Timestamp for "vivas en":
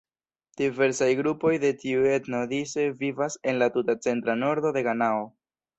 3.05-3.61